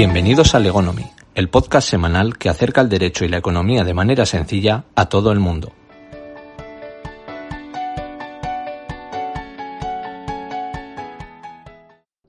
Bienvenidos 0.00 0.54
a 0.54 0.60
Legonomy, 0.60 1.04
el 1.34 1.50
podcast 1.50 1.90
semanal 1.90 2.38
que 2.38 2.48
acerca 2.48 2.80
el 2.80 2.88
derecho 2.88 3.26
y 3.26 3.28
la 3.28 3.36
economía 3.36 3.84
de 3.84 3.92
manera 3.92 4.24
sencilla 4.24 4.86
a 4.94 5.10
todo 5.10 5.30
el 5.30 5.40
mundo. 5.40 5.72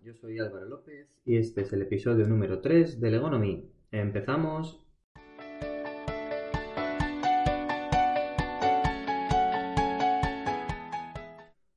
Yo 0.03 0.13
soy 0.15 0.37
Álvaro 0.39 0.65
López 0.65 1.07
y 1.23 1.37
este 1.37 1.61
es 1.61 1.71
el 1.71 1.83
episodio 1.83 2.27
número 2.27 2.59
3 2.59 2.99
de 2.99 3.09
Legonomy. 3.09 3.71
Empezamos. 3.93 4.83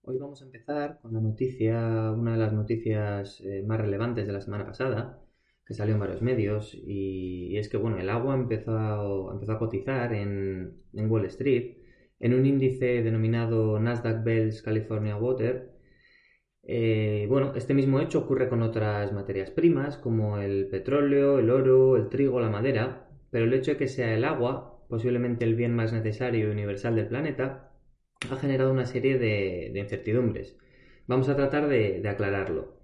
Hoy 0.02 0.18
vamos 0.18 0.42
a 0.42 0.44
empezar 0.44 0.98
con 1.00 1.12
la 1.12 1.20
noticia, 1.20 2.10
una 2.10 2.32
de 2.32 2.38
las 2.38 2.52
noticias 2.52 3.40
eh, 3.42 3.62
más 3.64 3.80
relevantes 3.80 4.26
de 4.26 4.32
la 4.32 4.40
semana 4.40 4.66
pasada, 4.66 5.23
que 5.66 5.74
salió 5.74 5.94
en 5.94 6.00
varios 6.00 6.22
medios, 6.22 6.74
y, 6.74 7.56
es 7.56 7.68
que 7.68 7.76
bueno, 7.76 7.98
el 7.98 8.10
agua 8.10 8.34
empezó 8.34 9.32
empezó 9.32 9.52
a 9.52 9.58
cotizar 9.58 10.12
en, 10.14 10.82
en 10.92 11.10
Wall 11.10 11.24
Street 11.26 11.84
en 12.20 12.34
un 12.34 12.46
índice 12.46 13.02
denominado 13.02 13.78
Nasdaq 13.80 14.24
Bells 14.24 14.62
California 14.62 15.16
Water. 15.16 15.72
Eh, 16.62 17.26
bueno, 17.28 17.52
este 17.54 17.74
mismo 17.74 18.00
hecho 18.00 18.20
ocurre 18.20 18.48
con 18.48 18.62
otras 18.62 19.12
materias 19.12 19.50
primas 19.50 19.98
como 19.98 20.38
el 20.38 20.68
petróleo, 20.68 21.38
el 21.38 21.50
oro, 21.50 21.96
el 21.96 22.08
trigo, 22.08 22.40
la 22.40 22.50
madera, 22.50 23.10
pero 23.30 23.44
el 23.44 23.52
hecho 23.54 23.72
de 23.72 23.76
que 23.76 23.88
sea 23.88 24.14
el 24.14 24.24
agua, 24.24 24.86
posiblemente 24.88 25.44
el 25.44 25.54
bien 25.54 25.74
más 25.74 25.92
necesario 25.92 26.48
y 26.48 26.50
universal 26.50 26.96
del 26.96 27.08
planeta, 27.08 27.72
ha 28.30 28.36
generado 28.36 28.72
una 28.72 28.86
serie 28.86 29.18
de, 29.18 29.72
incertidumbres. 29.78 30.56
Vamos 31.06 31.28
a 31.28 31.36
tratar 31.36 31.68
de 31.68 32.08
aclararlo. 32.08 32.83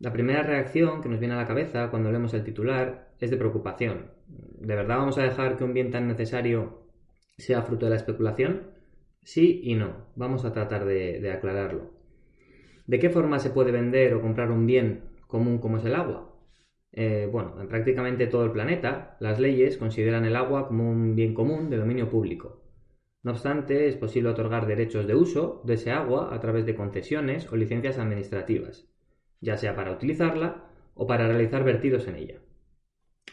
La 0.00 0.14
primera 0.14 0.42
reacción 0.42 1.02
que 1.02 1.10
nos 1.10 1.20
viene 1.20 1.34
a 1.34 1.36
la 1.36 1.46
cabeza 1.46 1.90
cuando 1.90 2.10
leemos 2.10 2.32
el 2.32 2.42
titular 2.42 3.10
es 3.20 3.30
de 3.30 3.36
preocupación. 3.36 4.06
¿De 4.28 4.74
verdad 4.74 4.96
vamos 4.96 5.18
a 5.18 5.24
dejar 5.24 5.58
que 5.58 5.64
un 5.64 5.74
bien 5.74 5.90
tan 5.90 6.08
necesario 6.08 6.84
sea 7.36 7.60
fruto 7.60 7.84
de 7.84 7.90
la 7.90 7.96
especulación? 7.96 8.62
Sí 9.22 9.60
y 9.62 9.74
no. 9.74 10.06
Vamos 10.16 10.46
a 10.46 10.54
tratar 10.54 10.86
de, 10.86 11.30
aclararlo. 11.30 11.90
¿De 12.86 12.98
qué 12.98 13.10
forma 13.10 13.40
se 13.40 13.50
puede 13.50 13.72
vender 13.72 14.14
o 14.14 14.22
comprar 14.22 14.50
un 14.50 14.64
bien 14.64 15.02
común 15.26 15.58
como 15.58 15.76
es 15.76 15.84
el 15.84 15.94
agua? 15.94 16.34
Eh, 16.92 17.28
bueno, 17.30 17.60
en 17.60 17.68
prácticamente 17.68 18.26
todo 18.26 18.46
el 18.46 18.52
planeta, 18.52 19.18
las 19.20 19.38
leyes 19.38 19.76
consideran 19.76 20.24
el 20.24 20.34
agua 20.34 20.66
como 20.66 20.90
un 20.90 21.14
bien 21.14 21.34
común 21.34 21.68
de 21.68 21.76
dominio 21.76 22.08
público. 22.08 22.62
No 23.22 23.32
obstante, 23.32 23.86
es 23.86 23.96
posible 23.96 24.30
otorgar 24.30 24.66
derechos 24.66 25.06
de 25.06 25.14
uso 25.14 25.60
de 25.66 25.74
ese 25.74 25.90
agua 25.90 26.34
a 26.34 26.40
través 26.40 26.64
de 26.64 26.74
concesiones 26.74 27.52
o 27.52 27.56
licencias 27.56 27.98
administrativas, 27.98 28.89
ya 29.40 29.56
sea 29.56 29.74
para 29.74 29.92
utilizarla 29.92 30.64
o 30.94 31.06
para 31.06 31.26
realizar 31.26 31.64
vertidos 31.64 32.06
en 32.08 32.16
ella. 32.16 32.40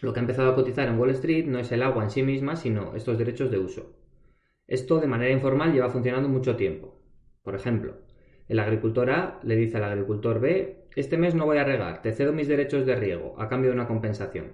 Lo 0.02 0.14
que 0.14 0.20
ha 0.20 0.22
empezado 0.22 0.52
a 0.52 0.56
cotizar 0.56 0.88
en 0.88 1.00
Wall 1.00 1.10
Street 1.12 1.46
no 1.46 1.60
es 1.60 1.72
el 1.72 1.84
agua 1.84 2.04
en 2.04 2.12
sí 2.12 2.24
misma, 2.24 2.56
sino 2.56 2.96
estos 2.96 3.18
derechos 3.18 3.50
de 3.50 3.60
uso. 3.60 3.96
Esto 4.68 5.00
de 5.00 5.08
manera 5.08 5.32
informal 5.32 5.74
lleva 5.74 5.90
funcionando 5.90 6.30
mucho 6.30 6.56
tiempo. 6.56 7.02
Por 7.42 7.56
ejemplo, 7.56 7.98
el 8.48 8.60
agricultor 8.60 9.10
A 9.10 9.40
le 9.44 9.56
dice 9.56 9.78
al 9.78 9.86
agricultor 9.86 10.40
B, 10.40 10.88
este 10.96 11.18
mes 11.18 11.36
no 11.36 11.46
voy 11.46 11.58
a 11.58 11.64
regar, 11.64 12.02
te 12.02 12.14
cedo 12.14 12.32
mis 12.34 12.48
derechos 12.48 12.86
de 12.86 12.96
riego 12.96 13.36
a 13.40 13.48
cambio 13.48 13.72
de 13.72 13.76
una 13.76 13.88
compensación. 13.88 14.54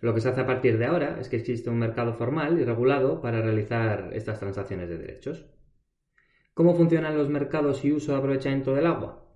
Lo 0.00 0.14
que 0.14 0.20
se 0.20 0.28
hace 0.28 0.42
a 0.42 0.46
partir 0.46 0.78
de 0.78 0.86
ahora 0.86 1.18
es 1.20 1.28
que 1.28 1.36
existe 1.36 1.70
un 1.70 1.78
mercado 1.78 2.14
formal 2.14 2.58
y 2.60 2.64
regulado 2.64 3.20
para 3.20 3.42
realizar 3.42 4.10
estas 4.12 4.38
transacciones 4.38 4.88
de 4.88 4.98
derechos. 4.98 5.46
¿Cómo 6.54 6.74
funcionan 6.74 7.16
los 7.16 7.28
mercados 7.28 7.84
y 7.84 7.92
uso 7.92 8.12
de 8.12 8.18
aprovechamiento 8.18 8.74
del 8.74 8.86
agua? 8.86 9.27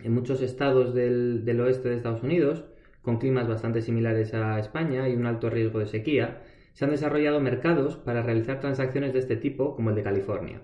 En 0.00 0.12
muchos 0.12 0.42
estados 0.42 0.92
del, 0.92 1.60
oeste 1.60 1.88
de 1.88 1.96
Estados 1.96 2.22
Unidos, 2.22 2.64
con 3.00 3.18
climas 3.18 3.46
bastante 3.46 3.80
similares 3.80 4.34
a 4.34 4.58
España 4.58 5.08
y 5.08 5.14
un 5.14 5.26
alto 5.26 5.50
riesgo 5.50 5.78
de 5.78 5.86
sequía, 5.86 6.42
se 6.72 6.84
han 6.84 6.90
desarrollado 6.90 7.40
mercados 7.40 7.96
para 7.96 8.22
realizar 8.22 8.58
transacciones 8.58 9.12
de 9.12 9.20
este 9.20 9.36
tipo 9.36 9.76
como 9.76 9.90
el 9.90 9.96
de 9.96 10.02
California. 10.02 10.62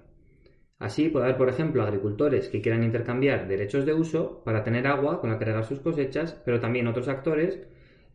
Así 0.78 1.08
puede 1.10 1.26
haber, 1.26 1.36
por 1.36 1.48
ejemplo, 1.48 1.82
agricultores 1.82 2.48
que 2.48 2.60
quieran 2.60 2.82
intercambiar 2.82 3.46
derechos 3.46 3.86
de 3.86 3.94
uso 3.94 4.42
para 4.44 4.64
tener 4.64 4.86
agua 4.86 5.20
con 5.20 5.30
la 5.30 5.38
que 5.38 5.44
regar 5.44 5.64
sus 5.64 5.78
cosechas, 5.78 6.40
pero 6.44 6.58
también 6.58 6.88
otros 6.88 7.06
actores 7.06 7.60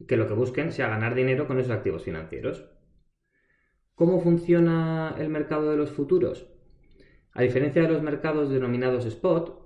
que 0.07 0.17
lo 0.17 0.27
que 0.27 0.33
busquen 0.33 0.71
sea 0.71 0.89
ganar 0.89 1.15
dinero 1.15 1.47
con 1.47 1.59
esos 1.59 1.71
activos 1.71 2.03
financieros. 2.03 2.65
¿Cómo 3.93 4.19
funciona 4.19 5.15
el 5.17 5.29
mercado 5.29 5.71
de 5.71 5.77
los 5.77 5.91
futuros? 5.91 6.47
A 7.31 7.43
diferencia 7.43 7.83
de 7.83 7.87
los 7.87 8.01
mercados 8.01 8.49
denominados 8.49 9.05
spot, 9.05 9.64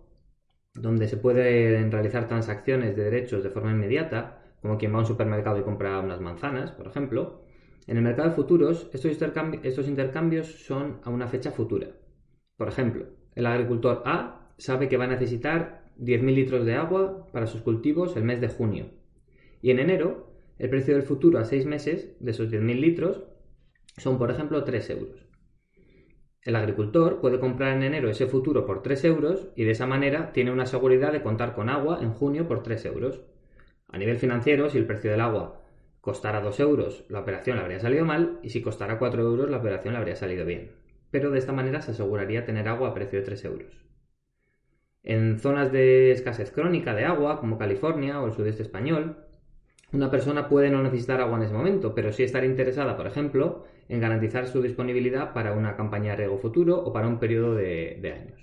donde 0.81 1.07
se 1.07 1.17
pueden 1.17 1.91
realizar 1.91 2.28
transacciones 2.28 2.95
de 2.95 3.03
derechos 3.03 3.44
de 3.44 3.50
forma 3.50 3.72
inmediata, 3.72 4.41
como 4.62 4.78
quien 4.78 4.94
va 4.94 4.97
a 4.97 5.01
un 5.01 5.06
supermercado 5.06 5.59
y 5.59 5.63
compra 5.63 6.00
unas 6.00 6.22
manzanas, 6.22 6.72
por 6.72 6.88
ejemplo, 6.88 7.41
en 7.88 7.97
el 7.97 8.03
mercado 8.03 8.29
de 8.29 8.35
futuros 8.35 8.90
estos, 8.94 9.12
estos 9.63 9.88
intercambios 9.88 10.47
son 10.47 11.00
a 11.03 11.09
una 11.09 11.28
fecha 11.28 11.51
futura. 11.51 11.88
Por 12.57 12.67
ejemplo, 12.67 13.07
el 13.35 13.45
agricultor 13.45 14.03
A 14.06 14.51
sabe 14.57 14.90
que 14.90 14.97
va 14.97 15.06
a 15.06 15.07
necesitar 15.07 15.85
10.000 15.97 16.34
litros 16.34 16.66
de 16.66 16.75
agua 16.75 17.28
para 17.31 17.47
sus 17.47 17.61
cultivos 17.61 18.16
el 18.16 18.23
mes 18.23 18.41
de 18.41 18.50
junio. 18.50 18.88
Y 19.61 19.72
en 19.72 19.79
enero, 19.79 20.34
el 20.57 20.69
precio 20.69 20.94
del 20.94 21.03
futuro 21.03 21.40
a 21.40 21.46
6 21.46 21.66
meses 21.66 22.16
de 22.19 22.31
esos 22.31 22.51
10.000 22.51 22.79
litros 22.79 23.23
son, 23.97 24.17
por 24.17 24.29
ejemplo, 24.29 24.63
3 24.63 24.90
euros. 24.91 25.28
El 26.44 26.56
agricultor 26.56 27.20
puede 27.20 27.40
comprar 27.40 27.76
en 27.76 27.84
enero 27.84 28.10
ese 28.10 28.26
futuro 28.26 28.66
por 28.66 28.82
3 28.82 29.04
euros 29.06 29.50
y 29.56 29.66
de 29.66 29.72
esa 29.72 29.86
manera 29.86 30.32
tiene 30.32 30.52
una 30.52 30.66
seguridad 30.66 31.12
de 31.12 31.22
contar 31.22 31.54
con 31.54 31.70
agua 31.70 32.00
en 32.02 32.14
junio 32.14 32.48
por 32.48 32.64
3 32.64 32.86
euros. 32.86 33.22
A 33.90 33.98
nivel 33.98 34.18
financiero, 34.18 34.70
si 34.70 34.78
el 34.78 34.86
precio 34.86 35.12
del 35.12 35.22
agua 35.22 35.62
costara 36.00 36.40
2 36.40 36.60
euros, 36.62 37.04
la 37.10 37.20
operación 37.20 37.58
le 37.58 37.64
habría 37.64 37.80
salido 37.82 38.06
mal 38.06 38.40
y 38.42 38.52
si 38.52 38.62
costara 38.62 38.98
4 39.00 39.22
euros, 39.22 39.50
la 39.50 39.58
operación 39.58 39.94
le 39.94 40.00
habría 40.00 40.16
salido 40.16 40.46
bien. 40.46 40.72
Pero 41.12 41.30
de 41.30 41.40
esta 41.40 41.52
manera 41.52 41.82
se 41.82 41.92
aseguraría 41.92 42.46
tener 42.46 42.70
agua 42.70 42.90
a 42.90 42.94
precio 42.94 43.20
de 43.20 43.26
3 43.26 43.46
euros. 43.46 43.86
En 45.04 45.40
zonas 45.40 45.72
de 45.72 46.12
escasez 46.12 46.52
crónica 46.52 46.94
de 46.94 47.04
agua, 47.04 47.40
como 47.40 47.58
California 47.58 48.22
o 48.22 48.28
el 48.28 48.34
sudeste 48.34 48.64
español, 48.64 49.18
una 49.92 50.12
persona 50.12 50.48
puede 50.48 50.70
no 50.70 50.84
necesitar 50.84 51.20
agua 51.20 51.38
en 51.38 51.44
ese 51.44 51.54
momento, 51.54 51.96
pero 51.96 52.12
sí 52.12 52.24
estar 52.24 52.44
interesada, 52.44 52.96
por 52.96 53.08
ejemplo, 53.08 53.66
en 53.88 54.00
garantizar 54.00 54.48
su 54.48 54.62
disponibilidad 54.62 55.34
para 55.34 55.54
una 55.54 55.76
campaña 55.76 56.12
de 56.12 56.18
riego 56.18 56.38
futuro 56.38 56.78
o 56.78 56.94
para 56.94 57.08
un 57.08 57.20
periodo 57.20 57.56
de, 57.56 57.98
de 58.02 58.12
años. 58.14 58.40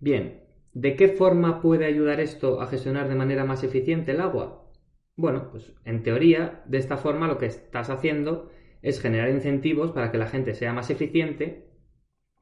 Bien, 0.00 0.42
¿de 0.74 0.96
qué 0.96 1.08
forma 1.08 1.62
puede 1.62 1.86
ayudar 1.86 2.20
esto 2.20 2.60
a 2.60 2.66
gestionar 2.66 3.08
de 3.08 3.14
manera 3.14 3.44
más 3.44 3.64
eficiente 3.64 4.12
el 4.12 4.20
agua? 4.20 4.70
Bueno, 5.16 5.48
pues 5.50 5.72
en 5.86 6.02
teoría, 6.02 6.62
de 6.66 6.76
esta 6.76 6.98
forma 6.98 7.26
lo 7.26 7.38
que 7.38 7.46
estás 7.46 7.88
haciendo 7.88 8.50
es 8.82 9.00
generar 9.00 9.30
incentivos 9.30 9.92
para 9.92 10.12
que 10.12 10.18
la 10.18 10.26
gente 10.26 10.54
sea 10.54 10.74
más 10.74 10.90
eficiente, 10.90 11.70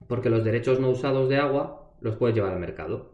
porque 0.09 0.29
los 0.29 0.45
derechos 0.45 0.81
no 0.81 0.91
usados 0.91 1.29
de 1.29 1.37
agua 1.37 1.95
los 2.01 2.17
puedes 2.17 2.35
llevar 2.35 2.53
al 2.53 2.59
mercado. 2.59 3.14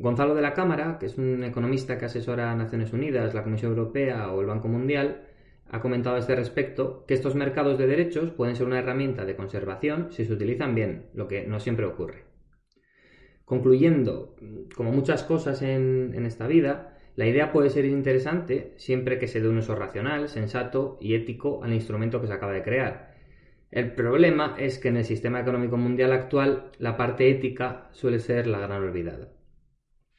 Gonzalo 0.00 0.36
de 0.36 0.42
la 0.42 0.54
Cámara, 0.54 0.96
que 1.00 1.06
es 1.06 1.18
un 1.18 1.42
economista 1.42 1.98
que 1.98 2.04
asesora 2.04 2.52
a 2.52 2.54
Naciones 2.54 2.92
Unidas, 2.92 3.34
la 3.34 3.42
Comisión 3.42 3.72
Europea 3.72 4.30
o 4.30 4.40
el 4.40 4.46
Banco 4.46 4.68
Mundial, 4.68 5.22
ha 5.70 5.80
comentado 5.80 6.14
a 6.14 6.20
este 6.20 6.36
respecto 6.36 7.04
que 7.06 7.14
estos 7.14 7.34
mercados 7.34 7.78
de 7.78 7.88
derechos 7.88 8.30
pueden 8.30 8.54
ser 8.54 8.66
una 8.66 8.78
herramienta 8.78 9.24
de 9.24 9.34
conservación 9.34 10.12
si 10.12 10.24
se 10.24 10.32
utilizan 10.32 10.76
bien, 10.76 11.06
lo 11.14 11.26
que 11.26 11.44
no 11.48 11.58
siempre 11.58 11.84
ocurre. 11.84 12.24
Concluyendo, 13.44 14.36
como 14.76 14.92
muchas 14.92 15.24
cosas 15.24 15.62
en, 15.62 16.14
esta 16.24 16.46
vida, 16.46 16.96
la 17.16 17.26
idea 17.26 17.50
puede 17.50 17.68
ser 17.68 17.84
interesante 17.84 18.74
siempre 18.76 19.18
que 19.18 19.26
se 19.26 19.40
dé 19.40 19.48
un 19.48 19.58
uso 19.58 19.74
racional, 19.74 20.28
sensato 20.28 20.96
y 21.00 21.14
ético 21.14 21.64
al 21.64 21.74
instrumento 21.74 22.20
que 22.20 22.28
se 22.28 22.34
acaba 22.34 22.52
de 22.52 22.62
crear. 22.62 23.14
El 23.72 23.94
problema 23.94 24.54
es 24.58 24.78
que 24.78 24.88
en 24.88 24.98
el 24.98 25.04
sistema 25.04 25.40
económico 25.40 25.76
mundial 25.76 26.12
actual 26.12 26.70
la 26.78 26.96
parte 26.96 27.28
ética 27.30 27.88
suele 27.92 28.20
ser 28.20 28.46
la 28.46 28.60
gran 28.60 28.82
olvidada, 28.82 29.28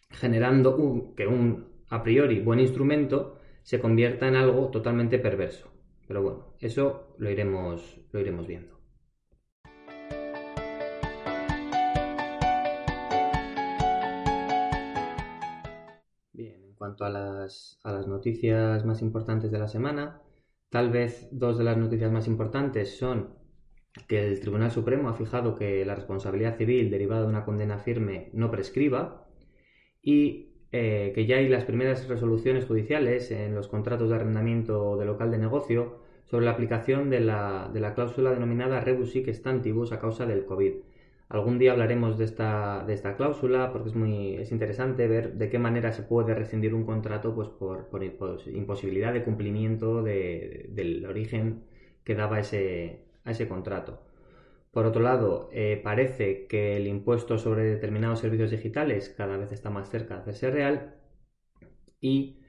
generando 0.10 1.14
que 1.16 1.28
un 1.28 1.70
a 1.90 2.04
priori 2.04 2.40
buen 2.40 2.60
instrumento 2.60 3.40
se 3.64 3.80
convierta 3.80 4.28
en 4.28 4.36
algo 4.36 4.70
totalmente 4.70 5.20
perverso. 5.20 5.72
Pero 6.08 6.22
bueno, 6.22 6.56
eso 6.60 7.16
lo 7.18 7.30
iremos, 7.30 8.02
lo 8.12 8.20
iremos 8.20 8.48
viendo. 8.48 8.80
Bien, 16.34 16.64
en 16.64 16.74
cuanto 16.76 17.06
a 17.06 17.10
las, 17.10 17.80
a 17.84 17.92
las 17.92 18.08
noticias 18.08 18.86
más 18.86 19.02
importantes 19.02 19.52
de 19.52 19.60
la 19.60 19.68
semana, 19.68 20.22
tal 20.70 20.90
vez 20.90 21.28
dos 21.32 21.58
de 21.58 21.64
las 21.64 21.78
noticias 21.78 22.12
más 22.12 22.28
importantes 22.28 22.98
son 22.98 23.36
que 24.08 24.28
el 24.28 24.40
Tribunal 24.40 24.72
Supremo 24.72 25.10
ha 25.10 25.14
fijado 25.14 25.56
que 25.56 25.86
la 25.86 25.96
responsabilidad 25.96 26.58
civil 26.58 26.90
derivada 26.90 27.22
de 27.22 27.28
una 27.28 27.46
condena 27.46 27.80
firme 27.80 28.30
no 28.34 28.50
prescriba 28.50 29.29
y 30.02 30.50
eh, 30.72 31.12
que 31.16 31.26
ya 31.26 31.38
hay 31.38 31.48
las 31.50 31.66
primeras 31.66 32.08
resoluciones 32.08 32.66
judiciales 32.66 33.32
en 33.32 33.56
los 33.56 33.68
contratos 33.68 34.10
de 34.10 34.16
arrendamiento 34.16 34.98
de 34.98 35.06
local 35.06 35.32
de 35.32 35.38
negocio 35.40 36.00
sobre 36.26 36.46
la 36.46 36.52
aplicación 36.52 37.10
de 37.10 37.20
la, 37.22 37.70
de 37.74 37.80
la 37.80 37.96
cláusula 37.96 38.32
denominada 38.32 38.82
rebus 38.82 39.12
sic 39.12 39.30
stantibus 39.34 39.92
a 39.92 40.00
causa 40.00 40.26
del 40.26 40.46
COVID. 40.46 40.74
Algún 41.30 41.60
día 41.60 41.72
hablaremos 41.74 42.18
de 42.18 42.26
esta, 42.26 42.84
de 42.86 42.94
esta 42.94 43.16
cláusula 43.16 43.72
porque 43.72 43.90
es 43.90 43.96
muy 43.96 44.36
es 44.36 44.52
interesante 44.52 45.08
ver 45.08 45.34
de 45.36 45.50
qué 45.50 45.60
manera 45.60 45.92
se 45.92 46.04
puede 46.04 46.34
rescindir 46.36 46.74
un 46.74 46.86
contrato 46.86 47.36
pues, 47.36 47.50
por, 47.50 47.88
por 47.88 48.04
imposibilidad 48.04 49.14
de 49.14 49.24
cumplimiento 49.24 50.04
del 50.04 51.06
origen 51.08 51.64
que 52.04 52.16
daba 52.16 52.40
ese, 52.40 53.06
a 53.26 53.32
ese 53.32 53.48
contrato. 53.48 54.02
Por 54.72 54.86
otro 54.86 55.02
lado, 55.02 55.50
eh, 55.52 55.80
parece 55.84 56.48
que 56.48 56.76
el 56.78 56.88
impuesto 56.88 57.38
sobre 57.38 57.64
determinados 57.64 58.20
servicios 58.20 58.52
digitales 58.52 59.10
cada 59.10 59.38
vez 59.38 59.52
está 59.52 59.70
más 59.70 59.90
cerca 59.90 60.16
de 60.16 60.22
hacerse 60.22 60.52
real 60.52 60.96
y 62.02 62.40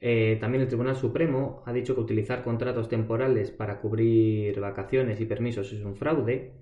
eh, 0.00 0.36
también 0.40 0.62
el 0.62 0.68
Tribunal 0.68 0.96
Supremo 0.96 1.62
ha 1.66 1.72
dicho 1.72 1.94
que 1.94 2.00
utilizar 2.00 2.42
contratos 2.42 2.88
temporales 2.88 3.50
para 3.50 3.80
cubrir 3.80 4.58
vacaciones 4.60 5.20
y 5.20 5.26
permisos 5.26 5.72
es 5.72 5.82
un 5.84 5.96
fraude 5.96 6.52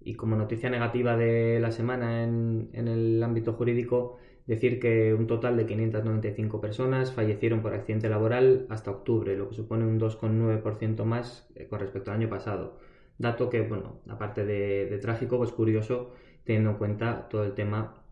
y 0.00 0.14
como 0.14 0.36
noticia 0.36 0.70
negativa 0.70 1.16
de 1.16 1.60
la 1.60 1.70
semana 1.72 2.22
en, 2.24 2.70
en 2.72 2.88
el 2.88 3.22
ámbito 3.22 3.52
jurídico 3.54 4.16
decir 4.46 4.80
que 4.80 5.12
un 5.14 5.26
total 5.26 5.56
de 5.56 5.66
595 5.66 6.60
personas 6.60 7.12
fallecieron 7.12 7.60
por 7.62 7.74
accidente 7.74 8.08
laboral 8.08 8.66
hasta 8.70 8.90
octubre, 8.90 9.36
lo 9.36 9.48
que 9.48 9.54
supone 9.56 9.84
un 9.84 9.98
2,9% 10.00 11.04
más 11.04 11.50
eh, 11.54 11.66
con 11.68 11.80
respecto 11.80 12.10
al 12.10 12.18
año 12.18 12.30
pasado. 12.30 12.78
Dato 13.18 13.50
que, 13.50 13.62
bueno, 13.62 14.00
aparte 14.08 14.44
de, 14.44 14.96
trágico, 14.98 15.38
pues 15.38 15.50
curioso, 15.52 16.12
teniendo 16.44 16.70
en 16.70 16.76
cuenta 16.76 17.28
todo 17.28 17.44
el 17.44 17.54
tema 17.54 18.04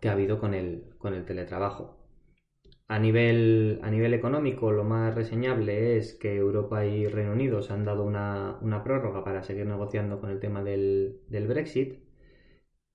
que 0.00 0.08
ha 0.08 0.12
habido 0.12 0.38
con 0.40 0.54
el, 0.54 0.94
con 0.98 1.14
el 1.14 1.24
teletrabajo. 1.26 1.98
A 2.88 2.98
nivel, 2.98 3.80
a 3.82 3.90
nivel 3.90 4.14
económico, 4.14 4.72
lo 4.72 4.84
más 4.84 5.14
reseñable 5.14 5.98
es 5.98 6.14
que 6.14 6.36
Europa 6.36 6.86
y 6.86 7.06
Reino 7.06 7.32
Unido 7.32 7.60
se 7.62 7.74
han 7.74 7.84
dado 7.84 8.04
una, 8.04 8.58
prórroga 8.82 9.22
para 9.22 9.42
seguir 9.42 9.66
negociando 9.66 10.20
con 10.20 10.30
el 10.30 10.40
tema 10.40 10.64
del, 10.64 11.20
del, 11.28 11.46
Brexit, 11.46 11.98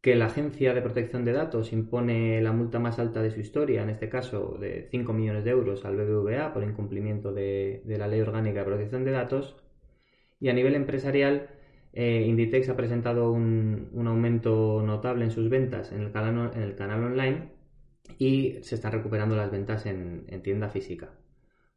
que 0.01 0.15
la 0.15 0.25
Agencia 0.25 0.73
de 0.73 0.81
Protección 0.81 1.23
de 1.23 1.33
Datos 1.33 1.71
impone 1.73 2.41
la 2.41 2.51
multa 2.51 2.79
más 2.79 2.97
alta 2.97 3.21
de 3.21 3.31
su 3.31 3.39
historia, 3.39 3.83
en 3.83 3.89
este 3.91 4.09
caso 4.09 4.57
de 4.59 4.87
5 4.89 5.13
millones 5.13 5.43
de 5.43 5.51
euros 5.51 5.85
al 5.85 5.95
BBVA 5.95 6.53
por 6.53 6.63
incumplimiento 6.63 7.31
de 7.31 7.83
la 7.85 8.07
Ley 8.07 8.21
Orgánica 8.21 8.61
de 8.61 8.65
Protección 8.65 9.05
de 9.05 9.11
Datos, 9.11 9.62
y 10.43 10.49
a 10.49 10.53
nivel 10.53 10.75
empresarial, 10.75 11.47
eh, 11.93 12.25
Inditex 12.27 12.67
ha 12.67 12.75
presentado 12.75 13.31
un, 13.31 13.89
aumento 14.05 14.83
notable 14.85 15.23
en 15.23 15.31
sus 15.31 15.49
ventas 15.49 15.93
en 15.93 16.01
el 16.01 16.11
canal, 16.11 16.51
en 16.53 16.63
el 16.63 16.75
canal 16.75 17.01
online 17.01 17.53
y 18.17 18.57
se 18.61 18.75
están 18.75 18.91
recuperando 18.91 19.37
las 19.37 19.51
ventas 19.51 19.85
en, 19.85 20.25
tienda 20.43 20.67
física. 20.67 21.11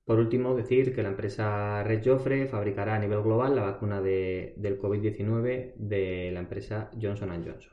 Por 0.04 0.18
último, 0.18 0.56
decir 0.56 0.92
que 0.96 1.04
la 1.04 1.10
empresa 1.10 1.84
Red 1.84 2.02
Joffre 2.04 2.48
fabricará 2.48 2.96
a 2.96 2.98
nivel 2.98 3.22
global 3.22 3.54
la 3.54 3.62
vacuna 3.62 4.02
del 4.02 4.80
COVID-19 4.80 5.74
de 5.76 6.32
la 6.32 6.40
empresa 6.40 6.90
Johnson 7.00 7.30
Johnson. 7.44 7.72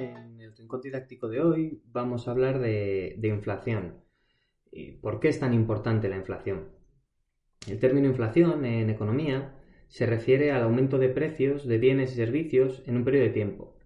En 0.00 0.40
el 0.40 0.56
rincón 0.56 0.80
didáctico 0.80 1.28
de 1.28 1.42
hoy 1.42 1.82
vamos 1.92 2.26
a 2.26 2.30
hablar 2.30 2.60
de 2.60 3.18
inflación. 3.24 4.00
¿Por 5.02 5.20
qué 5.20 5.28
es 5.28 5.38
tan 5.38 5.52
importante 5.52 6.08
la 6.08 6.16
inflación? 6.16 6.68
El 7.68 7.78
término 7.78 8.08
inflación 8.08 8.64
en 8.64 8.88
economía 8.88 9.54
se 9.88 10.06
refiere 10.06 10.52
al 10.52 10.62
aumento 10.62 10.98
de 10.98 11.10
precios 11.10 11.66
de 11.66 11.76
bienes 11.76 12.12
y 12.12 12.16
servicios 12.16 12.82
en 12.86 12.96
un 12.96 13.04
periodo 13.04 13.26
de 13.26 13.32
tiempo. 13.32 13.76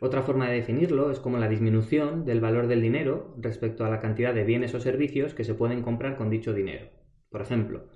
Otra 0.00 0.22
forma 0.22 0.48
de 0.48 0.56
definirlo 0.56 1.10
es 1.10 1.20
como 1.20 1.38
la 1.38 1.48
disminución 1.48 2.24
del 2.24 2.40
valor 2.40 2.66
del 2.66 2.82
dinero 2.82 3.34
respecto 3.38 3.84
a 3.84 3.88
la 3.88 4.00
cantidad 4.00 4.34
de 4.34 4.44
bienes 4.44 4.74
o 4.74 4.80
servicios 4.80 5.32
que 5.32 5.44
se 5.44 5.54
pueden 5.54 5.82
comprar 5.82 6.16
con 6.16 6.28
dicho 6.28 6.52
dinero. 6.52 6.88
Por 7.30 7.40
ejemplo, 7.40 7.88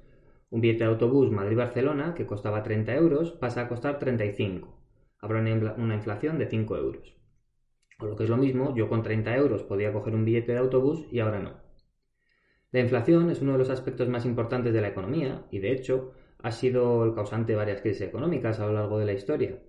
un 0.49 0.61
billete 0.61 0.85
de 0.85 0.91
autobús 0.91 1.31
Madrid-Barcelona 1.31 2.15
que 2.15 2.27
costaba 2.27 2.63
30 2.63 2.95
euros 2.95 3.33
pasa 3.33 3.63
a 3.63 3.69
costar 3.69 3.99
35. 3.99 4.81
Habrá 5.19 5.41
una 5.41 5.95
inflación 5.95 6.39
de 6.39 6.47
5 6.47 6.77
euros. 6.77 7.17
O 7.99 8.07
lo 8.07 8.17
que 8.17 8.25
es 8.25 8.31
lo 8.31 8.37
mismo, 8.37 8.75
yo 8.75 8.89
con 8.89 9.03
30 9.03 9.37
euros 9.37 9.63
podía 9.63 9.93
coger 9.93 10.15
un 10.15 10.25
billete 10.25 10.53
de 10.53 10.59
autobús 10.59 11.07
y 11.11 11.21
ahora 11.21 11.41
no. 11.41 11.64
La 12.75 12.81
inflación 12.81 13.31
es 13.31 13.41
uno 13.41 13.53
de 13.53 13.59
los 13.59 13.71
aspectos 13.71 14.09
más 14.09 14.27
importantes 14.27 14.73
de 14.73 14.81
la 14.81 14.89
economía 14.89 15.45
y, 15.53 15.61
de 15.61 15.71
hecho, 15.71 16.13
ha 16.43 16.51
sido 16.51 17.05
el 17.05 17.15
causante 17.15 17.53
de 17.53 17.57
varias 17.57 17.81
crisis 17.81 18.01
económicas 18.01 18.59
a 18.59 18.67
lo 18.67 18.73
largo 18.73 18.99
de 18.99 19.05
la 19.05 19.13
historia. 19.13 19.61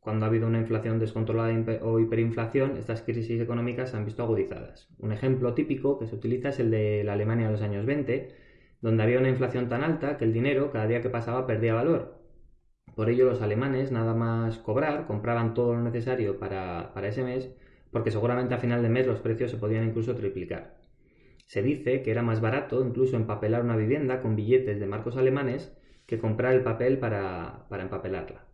Cuando 0.00 0.26
ha 0.26 0.28
habido 0.28 0.46
una 0.46 0.58
inflación 0.58 0.98
descontrolada 0.98 1.50
o 1.80 1.98
hiperinflación, 1.98 2.76
estas 2.76 3.00
crisis 3.00 3.40
económicas 3.40 3.88
se 3.88 3.96
han 3.96 4.04
visto 4.04 4.22
agudizadas. 4.22 4.90
Un 4.98 5.12
ejemplo 5.12 5.54
típico 5.54 5.98
que 5.98 6.06
se 6.06 6.14
utiliza 6.14 6.50
es 6.50 6.60
el 6.60 6.70
de 6.70 7.04
la 7.04 7.14
Alemania 7.14 7.46
de 7.46 7.52
los 7.52 7.62
años 7.62 7.86
20, 7.86 8.34
donde 8.82 9.02
había 9.02 9.18
una 9.18 9.30
inflación 9.30 9.70
tan 9.70 9.82
alta 9.82 10.18
que 10.18 10.26
el 10.26 10.34
dinero 10.34 10.70
cada 10.70 10.86
día 10.86 11.00
que 11.00 11.08
pasaba 11.08 11.46
perdía 11.46 11.72
valor. 11.72 12.20
Por 12.94 13.08
ello 13.08 13.24
los 13.24 13.40
alemanes, 13.40 13.92
nada 13.92 14.12
más 14.12 14.58
cobrar, 14.58 15.06
compraban 15.06 15.54
todo 15.54 15.72
lo 15.72 15.80
necesario 15.80 16.38
para, 16.38 16.92
para 16.92 17.08
ese 17.08 17.24
mes, 17.24 17.50
porque 17.90 18.10
seguramente 18.10 18.52
a 18.52 18.58
final 18.58 18.82
de 18.82 18.90
mes 18.90 19.06
los 19.06 19.20
precios 19.20 19.50
se 19.50 19.56
podían 19.56 19.88
incluso 19.88 20.14
triplicar. 20.14 20.79
Se 21.50 21.62
dice 21.62 22.02
que 22.02 22.12
era 22.12 22.22
más 22.22 22.40
barato 22.40 22.80
incluso 22.80 23.16
empapelar 23.16 23.64
una 23.64 23.74
vivienda 23.74 24.20
con 24.20 24.36
billetes 24.36 24.78
de 24.78 24.86
marcos 24.86 25.16
alemanes 25.16 25.76
que 26.06 26.16
comprar 26.16 26.54
el 26.54 26.62
papel 26.62 26.98
para, 26.98 27.66
empapelarla. 27.72 28.46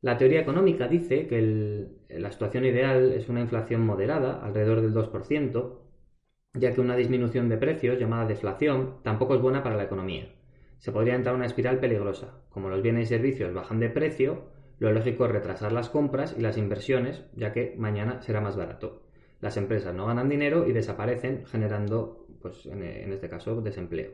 La 0.00 0.16
teoría 0.16 0.40
económica 0.40 0.88
dice 0.88 1.26
que 1.26 1.90
la 2.08 2.30
situación 2.30 2.64
ideal 2.64 3.12
es 3.12 3.28
una 3.28 3.42
inflación 3.42 3.84
moderada, 3.84 4.42
alrededor 4.42 4.80
del 4.80 4.94
2%, 4.94 5.78
ya 6.54 6.72
que 6.72 6.80
una 6.80 6.96
disminución 6.96 7.50
de 7.50 7.58
precios, 7.58 7.98
llamada 7.98 8.24
deflación, 8.24 9.02
tampoco 9.02 9.34
es 9.34 9.42
buena 9.42 9.62
para 9.62 9.76
la 9.76 9.84
economía. 9.84 10.36
Se 10.78 10.90
podría 10.90 11.16
entrar 11.16 11.34
en 11.34 11.40
una 11.40 11.46
espiral 11.48 11.80
peligrosa. 11.80 12.44
Como 12.48 12.70
los 12.70 12.80
bienes 12.80 13.02
y 13.02 13.14
servicios 13.14 13.52
bajan 13.52 13.78
de 13.78 13.90
precio, 13.90 14.46
lo 14.78 14.90
lógico 14.90 15.26
es 15.26 15.32
retrasar 15.32 15.72
las 15.72 15.90
compras 15.90 16.34
y 16.34 16.40
las 16.40 16.56
inversiones, 16.56 17.26
ya 17.34 17.52
que 17.52 17.74
mañana 17.76 18.22
será 18.22 18.40
más 18.40 18.56
barato 18.56 19.07
las 19.40 19.56
empresas 19.56 19.94
no 19.94 20.06
ganan 20.06 20.28
dinero 20.28 20.66
y 20.68 20.72
desaparecen 20.72 21.46
generando, 21.46 22.26
pues 22.40 22.66
en, 22.66 22.82
este 22.82 23.28
caso, 23.28 23.60
desempleo. 23.60 24.12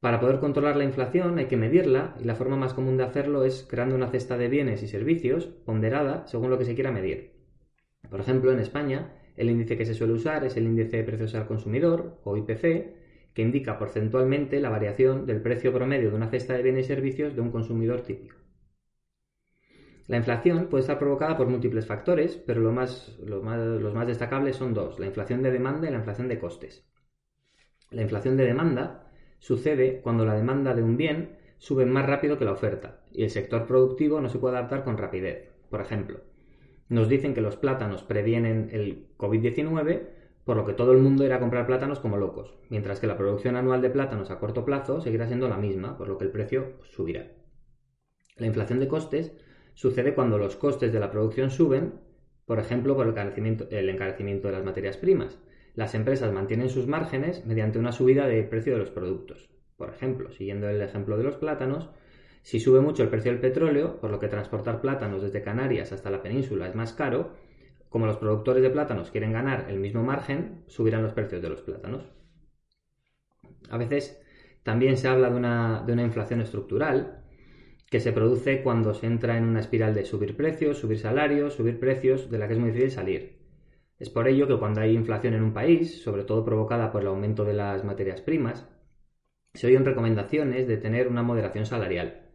Para 0.00 0.20
poder 0.20 0.38
controlar 0.40 0.76
la 0.76 0.84
inflación 0.84 1.38
hay 1.38 1.46
que 1.46 1.56
medirla 1.56 2.16
y 2.18 2.24
la 2.24 2.34
forma 2.34 2.56
más 2.56 2.72
común 2.72 2.96
de 2.96 3.04
hacerlo 3.04 3.44
es 3.44 3.66
creando 3.68 3.94
una 3.94 4.08
cesta 4.08 4.38
de 4.38 4.48
bienes 4.48 4.82
y 4.82 4.88
servicios 4.88 5.46
ponderada 5.46 6.26
según 6.26 6.50
lo 6.50 6.58
que 6.58 6.64
se 6.64 6.74
quiera 6.74 6.90
medir. 6.90 7.32
Por 8.08 8.20
ejemplo, 8.20 8.50
en 8.50 8.60
España, 8.60 9.12
el 9.36 9.50
índice 9.50 9.76
que 9.76 9.84
se 9.84 9.94
suele 9.94 10.14
usar 10.14 10.44
es 10.44 10.56
el 10.56 10.64
índice 10.64 10.96
de 10.96 11.04
precios 11.04 11.34
al 11.34 11.46
consumidor, 11.46 12.18
o 12.24 12.36
IPC, 12.36 12.94
que 13.34 13.42
indica 13.42 13.78
porcentualmente 13.78 14.60
la 14.60 14.70
variación 14.70 15.26
del 15.26 15.42
precio 15.42 15.72
promedio 15.72 16.10
de 16.10 16.16
una 16.16 16.30
cesta 16.30 16.54
de 16.54 16.62
bienes 16.62 16.86
y 16.86 16.88
servicios 16.88 17.34
de 17.34 17.42
un 17.42 17.50
consumidor 17.50 18.00
típico. 18.00 18.39
La 20.10 20.16
inflación 20.16 20.66
puede 20.66 20.80
estar 20.80 20.98
provocada 20.98 21.36
por 21.36 21.46
múltiples 21.46 21.86
factores, 21.86 22.36
pero 22.36 22.60
los 22.60 22.74
más 23.94 24.06
destacables 24.08 24.56
son 24.56 24.74
dos, 24.74 24.98
la 24.98 25.06
inflación 25.06 25.40
de 25.40 25.52
demanda 25.52 25.86
y 25.86 25.92
la 25.92 25.98
inflación 25.98 26.26
de 26.26 26.40
costes. 26.40 26.84
La 27.92 28.02
inflación 28.02 28.36
de 28.36 28.44
demanda 28.44 29.08
sucede 29.38 30.00
cuando 30.02 30.24
la 30.24 30.34
demanda 30.34 30.74
de 30.74 30.82
un 30.82 30.96
bien 30.96 31.38
sube 31.58 31.86
más 31.86 32.06
rápido 32.06 32.38
que 32.38 32.44
la 32.44 32.50
oferta 32.50 33.04
y 33.12 33.22
el 33.22 33.30
sector 33.30 33.66
productivo 33.66 34.20
no 34.20 34.28
se 34.28 34.40
puede 34.40 34.56
adaptar 34.56 34.82
con 34.82 34.98
rapidez. 34.98 35.48
Por 35.70 35.80
ejemplo, 35.80 36.22
nos 36.88 37.08
dicen 37.08 37.32
que 37.32 37.40
los 37.40 37.54
plátanos 37.54 38.02
previenen 38.02 38.70
el 38.72 39.06
COVID-19, 39.16 40.08
por 40.44 40.56
lo 40.56 40.66
que 40.66 40.72
todo 40.72 40.90
el 40.90 40.98
mundo 40.98 41.24
irá 41.24 41.36
a 41.36 41.40
comprar 41.40 41.68
plátanos 41.68 42.00
como 42.00 42.16
locos, 42.16 42.58
mientras 42.68 42.98
que 42.98 43.06
la 43.06 43.16
producción 43.16 43.54
anual 43.54 43.80
de 43.80 43.90
plátanos 43.90 44.32
a 44.32 44.40
corto 44.40 44.64
plazo 44.64 45.00
seguirá 45.00 45.28
siendo 45.28 45.48
la 45.48 45.56
misma, 45.56 45.96
por 45.96 46.08
lo 46.08 46.18
que 46.18 46.24
el 46.24 46.32
precio 46.32 46.78
subirá. 46.82 47.28
La 48.38 48.48
inflación 48.48 48.80
de 48.80 48.88
costes 48.88 49.36
sucede 49.80 50.12
cuando 50.12 50.36
los 50.36 50.56
costes 50.56 50.92
de 50.92 51.00
la 51.00 51.10
producción 51.10 51.50
suben, 51.50 51.94
por 52.44 52.58
ejemplo, 52.58 52.94
por 52.94 53.06
el 53.06 53.88
encarecimiento, 53.88 54.48
de 54.48 54.52
las 54.52 54.62
materias 54.62 54.98
primas. 54.98 55.38
Las 55.74 55.94
empresas 55.94 56.30
mantienen 56.34 56.68
sus 56.68 56.86
márgenes 56.86 57.46
mediante 57.46 57.78
una 57.78 57.90
subida 57.90 58.26
de 58.26 58.42
precio 58.42 58.74
de 58.74 58.78
los 58.78 58.90
productos. 58.90 59.48
Por 59.78 59.88
ejemplo, 59.88 60.30
siguiendo 60.32 60.68
el 60.68 60.82
ejemplo 60.82 61.16
de 61.16 61.24
los 61.24 61.36
plátanos, 61.36 61.88
si 62.42 62.60
sube 62.60 62.80
mucho 62.80 63.02
el 63.02 63.08
precio 63.08 63.32
del 63.32 63.40
petróleo, 63.40 63.98
por 64.02 64.10
lo 64.10 64.18
que 64.18 64.28
transportar 64.28 64.82
plátanos 64.82 65.22
desde 65.22 65.40
Canarias 65.40 65.92
hasta 65.92 66.10
la 66.10 66.20
península 66.20 66.68
es 66.68 66.74
más 66.74 66.92
caro, 66.92 67.32
como 67.88 68.04
los 68.04 68.18
productores 68.18 68.62
de 68.62 68.68
plátanos 68.68 69.10
quieren 69.10 69.32
ganar 69.32 69.70
el 69.70 69.80
mismo 69.80 70.02
margen, 70.02 70.62
subirán 70.66 71.02
los 71.02 71.14
precios 71.14 71.40
de 71.40 71.48
los 71.48 71.62
plátanos. 71.62 72.04
A 73.70 73.78
veces 73.78 74.20
también 74.62 74.98
se 74.98 75.08
habla 75.08 75.30
de 75.30 75.92
una 75.94 76.02
inflación 76.02 76.42
estructural 76.42 77.20
que 77.90 78.00
se 78.00 78.12
produce 78.12 78.62
cuando 78.62 78.94
se 78.94 79.06
entra 79.06 79.36
en 79.36 79.44
una 79.44 79.60
espiral 79.60 79.94
de 79.94 80.04
subir 80.04 80.36
precios, 80.36 80.78
subir 80.78 80.98
salarios, 80.98 81.54
subir 81.54 81.80
precios, 81.80 82.30
de 82.30 82.38
la 82.38 82.46
que 82.46 82.54
es 82.54 82.60
muy 82.60 82.70
difícil 82.70 82.92
salir. 82.92 83.40
Es 83.98 84.08
por 84.08 84.28
ello 84.28 84.46
que 84.46 84.58
cuando 84.58 84.80
hay 84.80 84.94
inflación 84.94 85.34
en 85.34 85.42
un 85.42 85.52
país, 85.52 86.00
sobre 86.00 86.22
todo 86.22 86.44
provocada 86.44 86.92
por 86.92 87.02
el 87.02 87.08
aumento 87.08 87.44
de 87.44 87.52
las 87.52 87.84
materias 87.84 88.22
primas, 88.22 88.66
se 89.52 89.66
oyen 89.66 89.84
recomendaciones 89.84 90.68
de 90.68 90.76
tener 90.76 91.08
una 91.08 91.24
moderación 91.24 91.66
salarial. 91.66 92.28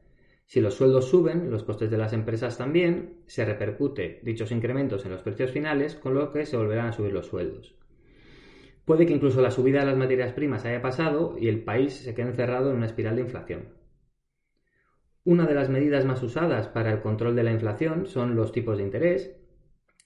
Si 0.46 0.60
los 0.60 0.76
sueldos 0.76 1.06
suben, 1.10 1.50
los 1.50 1.64
costes 1.64 1.90
de 1.90 1.98
las 1.98 2.12
empresas 2.12 2.58
también, 2.58 3.22
se 3.26 3.46
repercute 3.46 4.20
dichos 4.24 4.52
incrementos 4.52 5.06
en 5.06 5.12
los 5.12 5.22
precios 5.22 5.52
finales, 5.52 5.96
con 5.96 6.14
lo 6.14 6.32
que 6.32 6.46
se 6.46 6.58
volverán 6.58 6.88
a 6.88 6.92
subir 6.92 7.14
los 7.14 7.28
sueldos. 7.28 7.76
Puede 8.84 9.06
que 9.06 9.14
incluso 9.14 9.42
la 9.42 9.50
subida 9.50 9.80
de 9.80 9.88
las 9.88 9.98
materias 9.98 10.34
primas 10.34 10.66
haya 10.66 10.82
pasado 10.82 11.36
y 11.40 11.48
el 11.48 11.64
país 11.64 11.94
se 11.94 12.14
quede 12.14 12.28
encerrado 12.28 12.70
en 12.70 12.78
una 12.78 12.86
espiral 12.86 13.16
de 13.16 13.22
inflación. 13.22 13.75
Una 15.28 15.48
de 15.48 15.56
las 15.56 15.70
medidas 15.70 16.06
más 16.06 16.22
usadas 16.22 16.68
para 16.68 16.92
el 16.92 17.02
control 17.02 17.36
de 17.36 17.42
la 17.42 17.52
inflación 17.52 18.06
son 18.06 18.36
los 18.36 18.52
tipos 18.52 18.78
de 18.78 18.84
interés. 18.84 19.36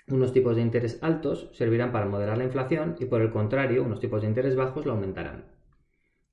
Unos 0.08 0.32
tipos 0.32 0.56
de 0.56 0.62
interés 0.62 0.98
altos 1.02 1.50
servirán 1.52 1.92
para 1.92 2.06
moderar 2.06 2.38
la 2.38 2.46
inflación 2.46 2.96
y 3.00 3.04
por 3.04 3.22
el 3.22 3.30
contrario, 3.30 3.84
unos 3.84 4.00
tipos 4.00 4.22
de 4.22 4.30
interés 4.30 4.56
bajos 4.56 4.86
la 4.86 4.94
aumentarán. 4.94 5.44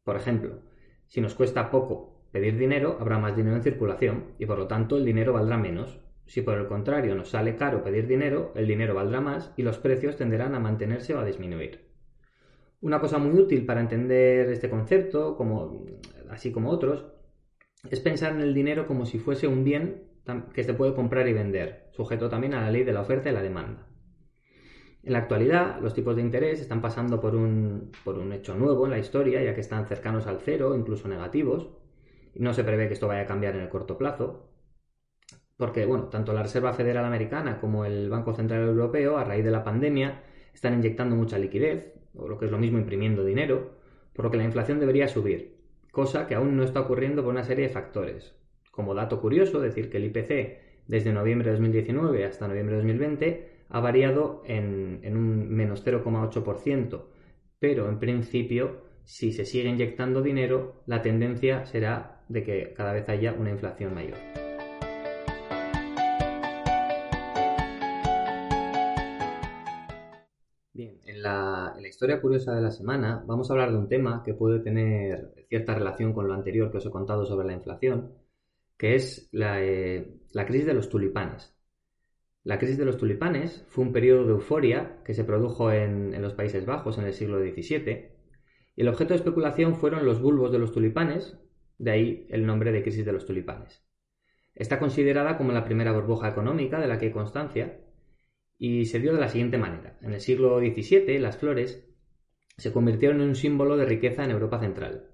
Por 0.05 0.15
ejemplo, 0.15 0.61
si 1.09 1.21
nos 1.21 1.35
cuesta 1.35 1.69
poco 1.69 2.29
pedir 2.31 2.57
dinero, 2.57 2.97
habrá 3.01 3.19
más 3.19 3.35
dinero 3.35 3.57
en 3.57 3.65
circulación 3.65 4.27
y 4.39 4.47
por 4.47 4.57
lo 4.57 4.69
tanto 4.69 4.99
el 4.99 5.05
dinero 5.05 5.33
valdrá 5.33 5.57
menos. 5.57 5.99
Si 6.27 6.43
por 6.43 6.57
el 6.57 6.69
contrario 6.69 7.17
nos 7.17 7.31
sale 7.31 7.57
caro 7.57 7.83
pedir 7.83 8.07
dinero, 8.07 8.53
el 8.55 8.69
dinero 8.69 8.95
valdrá 8.95 9.21
más 9.21 9.53
y 9.57 9.65
los 9.65 9.79
precios 9.79 10.17
tenderán 10.17 10.55
a 10.55 10.61
mantenerse 10.61 11.13
o 11.13 11.19
a 11.19 11.25
disminuir. 11.25 11.89
Una 12.83 13.01
cosa 13.01 13.19
muy 13.19 13.37
útil 13.37 13.67
para 13.67 13.81
entender 13.81 14.49
este 14.49 14.71
concepto, 14.71 15.37
así 16.31 16.53
como 16.53 16.71
otros, 16.71 17.16
es 17.91 18.01
pensar 18.01 18.33
en 18.33 18.41
el 18.41 18.55
dinero 18.55 18.87
como 18.87 19.07
si 19.07 19.19
fuese 19.19 19.47
un 19.47 19.65
bien 19.65 20.03
que 20.55 20.65
se 20.65 20.75
puede 20.75 20.95
comprar 20.95 21.29
y 21.29 21.33
vender, 21.33 21.89
sujeto 21.93 22.29
también 22.29 22.55
a 22.55 22.63
la 22.63 22.71
ley 22.71 22.83
de 22.83 22.93
la 22.93 23.03
oferta 23.03 23.31
y 23.31 23.33
la 23.33 23.43
demanda. 23.43 23.87
En 25.03 25.13
la 25.13 25.21
actualidad, 25.21 25.81
los 25.81 25.95
tipos 25.95 26.17
de 26.17 26.23
interés 26.23 26.61
están 26.61 26.83
pasando 26.83 27.21
por 27.21 27.37
un, 27.37 27.93
por 28.05 28.19
un 28.19 28.33
hecho 28.33 28.57
nuevo 28.57 28.87
en 28.87 28.91
la 28.91 28.99
historia, 28.99 29.41
ya 29.41 29.55
que 29.55 29.61
están 29.61 29.87
cercanos 29.87 30.27
al 30.27 30.41
cero, 30.41 30.75
incluso 30.77 31.07
negativos, 31.07 31.71
no 32.35 32.53
se 32.53 32.65
prevé 32.65 32.89
que 32.89 32.95
esto 32.95 33.07
vaya 33.07 33.23
a 33.23 33.27
cambiar 33.27 33.55
en 33.55 33.63
el 33.63 33.69
corto 33.69 33.97
plazo, 33.97 34.51
porque, 35.57 35.87
bueno, 35.87 36.09
tanto 36.09 36.33
la 36.33 36.43
Reserva 36.43 36.73
Federal 36.73 37.05
Americana 37.05 37.61
como 37.61 37.85
el 37.85 38.11
Banco 38.11 38.35
Central 38.35 38.63
Europeo, 38.63 39.17
a 39.17 39.25
raíz 39.25 39.45
de 39.45 39.53
la 39.53 39.63
pandemia, 39.63 40.23
están 40.53 40.75
inyectando 40.75 41.15
mucha 41.15 41.39
liquidez, 41.39 41.95
o 42.15 42.29
lo 42.29 42.37
que 42.37 42.47
es 42.47 42.51
lo 42.51 42.59
mismo 42.59 42.79
imprimiendo 42.79 43.25
dinero, 43.25 43.77
por 44.13 44.25
lo 44.25 44.31
que 44.31 44.39
la 44.39 44.45
inflación 44.45 44.81
debería 44.81 45.07
subir, 45.07 45.56
cosa 45.97 46.27
que 46.27 46.35
aún 46.35 46.59
no 46.59 46.63
está 46.63 46.81
ocurriendo 46.81 47.23
por 47.23 47.33
una 47.33 47.43
serie 47.43 47.69
de 47.69 47.73
factores. 47.73 48.37
Como 48.71 48.95
dato 48.95 49.19
curioso, 49.19 49.61
decir 49.63 49.89
que 49.89 49.97
el 49.97 50.05
IPC 50.05 50.85
desde 50.87 51.11
noviembre 51.11 51.47
de 51.47 51.53
2019 51.53 52.27
hasta 52.27 52.47
noviembre 52.47 52.77
de 52.77 52.83
2020 52.83 53.49
ha 53.71 53.81
variado 53.81 54.43
en, 54.45 55.01
un 55.17 55.49
menos 55.49 55.83
0,8%, 55.87 57.03
pero 57.59 57.89
en 57.89 57.99
principio, 57.99 58.83
si 59.05 59.33
se 59.33 59.47
sigue 59.47 59.71
inyectando 59.71 60.21
dinero, 60.21 60.83
la 60.85 61.01
tendencia 61.01 61.65
será 61.65 62.21
de 62.29 62.43
que 62.43 62.75
cada 62.77 62.93
vez 62.93 63.09
haya 63.09 63.33
una 63.33 63.49
inflación 63.49 63.95
mayor. 63.95 64.19
La 71.87 71.91
historia 71.91 72.21
curiosa 72.21 72.53
de 72.53 72.63
la 72.63 72.73
semana 72.73 73.23
vamos 73.29 73.49
a 73.49 73.53
hablar 73.53 73.71
de 73.71 73.79
un 73.79 73.89
tema 73.89 74.25
que 74.25 74.35
puede 74.35 74.59
tener 74.59 75.33
cierta 75.49 75.73
relación 75.73 76.13
con 76.13 76.27
lo 76.27 76.35
anterior 76.35 76.69
que 76.69 76.79
os 76.79 76.87
he 76.87 76.91
contado 76.91 77.25
sobre 77.25 77.47
la 77.47 77.53
inflación, 77.53 78.13
que 78.77 78.97
es 78.97 79.29
la, 79.31 79.63
eh, 79.63 80.19
crisis 80.49 80.67
de 80.67 80.75
los 80.75 80.89
tulipanes. 80.89 81.55
La 82.43 82.59
crisis 82.59 82.77
de 82.77 82.87
los 82.87 82.97
tulipanes 82.97 83.65
fue 83.69 83.85
un 83.85 83.93
periodo 83.93 84.25
de 84.25 84.33
euforia 84.33 85.01
que 85.05 85.15
se 85.15 85.23
produjo 85.23 85.71
en, 85.71 86.21
los 86.21 86.35
Países 86.35 86.67
Bajos 86.67 86.99
en 86.99 87.05
el 87.05 87.13
siglo 87.13 87.39
XVII 87.39 88.09
y 88.75 88.81
el 88.81 88.89
objeto 88.89 89.11
de 89.11 89.19
especulación 89.19 89.77
fueron 89.77 90.05
los 90.05 90.21
bulbos 90.21 90.51
de 90.51 90.59
los 90.59 90.73
tulipanes, 90.73 91.39
de 91.79 91.91
ahí 91.93 92.27
el 92.31 92.47
nombre 92.47 92.73
de 92.73 92.83
crisis 92.83 93.07
de 93.07 93.13
los 93.13 93.27
tulipanes. 93.27 93.87
Está 94.57 94.81
considerada 94.81 95.39
como 95.39 95.53
la 95.53 95.65
primera 95.65 95.93
burbuja 95.93 96.31
económica 96.31 96.81
de 96.81 96.89
la 96.89 96.99
que 96.99 97.07
hay 97.07 97.13
constancia 97.13 97.79
y 98.59 98.87
se 98.87 99.01
dio 99.01 99.13
de 99.13 99.21
la 99.21 99.29
siguiente 99.29 99.59
manera. 99.59 99.99
En 100.03 100.13
el 100.13 100.21
siglo 100.21 100.59
XVII, 100.59 101.19
las 101.19 101.37
flores 101.37 101.87
se 102.57 102.73
convirtieron 102.73 103.21
en 103.21 103.29
un 103.29 103.35
símbolo 103.35 103.77
de 103.77 103.85
riqueza 103.85 104.25
en 104.25 104.31
Europa 104.31 104.61
Central. 104.61 105.11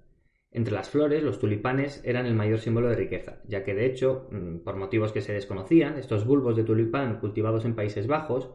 Entre 0.51 0.73
las 0.73 0.89
flores, 0.89 1.23
los 1.23 1.39
tulipanes 1.39 2.01
eran 2.05 2.25
el 2.25 2.35
mayor 2.35 2.59
símbolo 2.59 2.87
de 2.87 2.95
riqueza, 2.95 3.41
ya 3.47 3.63
que 3.63 3.73
de 3.73 3.87
hecho, 3.87 4.27
mm, 4.31 4.57
por 4.59 4.75
motivos 4.75 5.11
que 5.11 5.21
se 5.21 5.33
desconocían, 5.33 5.97
estos 5.97 6.25
bulbos 6.25 6.55
de 6.55 6.63
tulipán 6.63 7.19
cultivados 7.19 7.65
en 7.65 7.75
Países 7.75 8.07
Bajos 8.07 8.51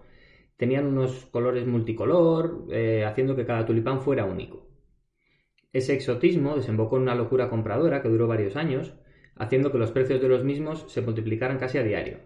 tenían 0.56 0.86
unos 0.86 1.26
colores 1.26 1.66
multicolor, 1.66 2.66
eh, 2.70 3.04
haciendo 3.04 3.34
que 3.36 3.44
cada 3.44 3.66
tulipán 3.66 4.00
fuera 4.00 4.24
único. 4.24 4.68
Ese 5.72 5.94
exotismo 5.94 6.56
desembocó 6.56 6.96
en 6.96 7.02
una 7.02 7.14
locura 7.14 7.50
compradora 7.50 8.00
que 8.00 8.08
duró 8.08 8.26
varios 8.26 8.56
años, 8.56 8.94
haciendo 9.34 9.70
que 9.72 9.78
los 9.78 9.92
precios 9.92 10.20
de 10.20 10.28
los 10.28 10.44
mismos 10.44 10.84
se 10.88 11.02
multiplicaran 11.02 11.58
casi 11.58 11.78
a 11.78 11.82
diario. 11.82 12.18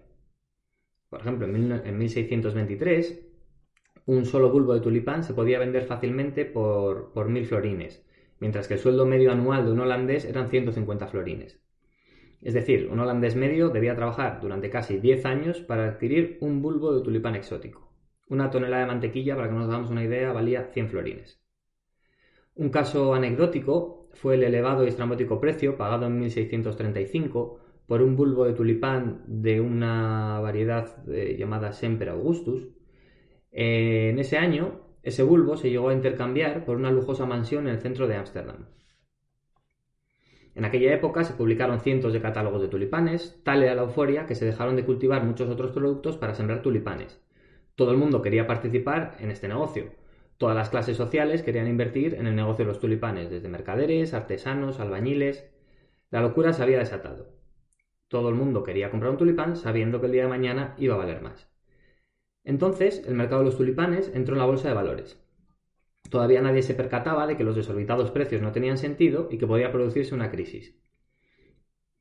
Por 1.13 1.21
ejemplo, 1.21 1.47
en 1.47 1.99
1623, 1.99 3.21
un 4.07 4.25
solo 4.25 4.51
bulbo 4.51 4.73
de 4.73 4.81
tulipán 4.81 5.23
se 5.23 5.35
podía 5.35 5.59
vender 5.59 5.85
fácilmente 5.85 6.47
por, 6.47 7.13
por 7.13 7.29
mil 7.29 7.45
florines, 7.45 8.03
mientras 8.41 8.67
que 8.67 8.75
el 8.75 8.81
sueldo 8.81 9.05
medio 9.05 9.31
anual 9.31 9.67
de 9.67 9.73
un 9.73 9.81
holandés 9.81 10.25
eran 10.25 10.49
150 10.49 11.07
florines. 11.09 11.61
Es 12.41 12.55
decir, 12.55 12.89
un 12.91 12.99
holandés 12.99 13.37
medio 13.37 13.69
debía 13.69 13.95
trabajar 13.95 14.41
durante 14.41 14.71
casi 14.71 14.97
10 15.01 15.27
años 15.27 15.61
para 15.61 15.87
adquirir 15.87 16.39
un 16.41 16.63
bulbo 16.63 16.95
de 16.95 17.05
tulipán 17.05 17.35
exótico. 17.35 17.93
Una 18.31 18.49
tonelada 18.49 18.85
de 18.85 18.89
mantequilla, 18.89 19.37
para 19.37 19.49
que 19.49 19.55
nos 19.55 19.69
hagamos 19.69 19.91
una 19.91 20.05
idea, 20.05 20.33
valía 20.33 20.71
100 20.73 20.89
florines. 20.89 21.43
Un 22.55 22.71
caso 22.71 23.13
anecdótico 23.13 24.09
fue 24.15 24.37
el 24.37 24.45
elevado 24.45 24.87
y 24.87 24.89
estrambótico 24.89 25.39
precio 25.39 25.77
pagado 25.77 26.07
en 26.07 26.19
1635 26.21 27.62
por 27.93 28.01
un 28.01 28.17
bulbo 28.17 28.47
de 28.47 28.55
tulipán 28.55 29.23
de 29.27 29.61
una 29.61 30.41
variedad 30.41 31.07
eh, 31.11 31.37
llamada 31.39 31.75
Semper 31.75 32.09
Augustus. 32.09 32.71
Eh, 33.51 34.09
en 34.09 34.19
ese 34.19 34.39
año, 34.39 34.81
ese 35.03 35.23
bulbo 35.23 35.59
se 35.59 35.69
llegó 35.69 35.91
a 35.91 35.93
intercambiar 35.93 36.65
por 36.65 36.79
una 36.79 36.91
lujosa 36.91 37.27
mansión 37.27 37.67
en 37.67 37.75
el 37.75 37.83
centro 37.83 38.09
de 38.09 38.17
Ámsterdam. 38.17 38.65
En 40.55 40.65
aquella 40.65 40.95
época 40.95 41.23
se 41.23 41.35
publicaron 41.35 41.81
cientos 41.81 42.15
de 42.15 42.23
catálogos 42.23 42.63
de 42.63 42.69
tulipanes, 42.69 43.39
tal 43.45 43.63
era 43.63 43.75
la 43.75 43.83
euforia 43.83 44.25
que 44.25 44.37
se 44.37 44.47
dejaron 44.47 44.75
de 44.75 44.87
cultivar 44.87 45.23
muchos 45.23 45.51
otros 45.51 45.73
productos 45.73 46.17
para 46.17 46.33
sembrar 46.33 46.63
tulipanes. 46.63 47.21
Todo 47.75 47.91
el 47.91 47.99
mundo 47.99 48.23
quería 48.23 48.47
participar 48.47 49.19
en 49.21 49.31
este 49.31 49.49
negocio. 49.49 49.93
Todas 50.39 50.57
las 50.57 50.71
clases 50.71 50.97
sociales 50.97 51.43
querían 51.43 51.69
invertir 51.69 52.15
en 52.15 52.27
el 52.27 52.37
negocio 52.37 52.65
de 52.65 52.71
los 52.71 52.81
tulipanes, 52.81 53.29
desde 53.29 53.51
mercaderes, 53.51 54.15
artesanos, 54.15 54.81
albañiles. 54.81 55.47
La 56.09 56.23
locura 56.23 56.55
se 56.55 56.63
había 56.63 56.79
desatado. 56.79 57.42
Todo 58.13 58.29
el 58.29 58.35
mundo 58.35 58.63
quería 58.63 58.91
comprar 58.91 59.11
un 59.11 59.17
tulipán 59.17 59.57
sabiendo 59.57 59.99
que 59.99 60.05
el 60.05 60.13
día 60.13 60.25
de 60.25 60.29
mañana 60.29 60.75
iba 60.77 60.97
a 60.97 60.99
valer 60.99 61.23
más. 61.23 61.49
Entonces, 62.45 63.03
el 63.09 63.15
mercado 63.15 63.41
de 63.41 63.47
los 63.47 63.57
tulipanes 63.57 64.13
entró 64.15 64.35
en 64.35 64.41
la 64.41 64.45
bolsa 64.45 64.69
de 64.69 64.75
valores. 64.75 65.19
Todavía 66.11 66.43
nadie 66.43 66.61
se 66.61 66.75
percataba 66.75 67.27
de 67.27 67.39
que 67.39 67.45
los 67.45 67.57
desorbitados 67.57 68.11
precios 68.11 68.43
no 68.43 68.53
tenían 68.53 68.77
sentido 68.77 69.29
y 69.31 69.39
que 69.39 69.47
podía 69.47 69.73
producirse 69.73 70.15
una 70.15 70.31
crisis. 70.31 70.79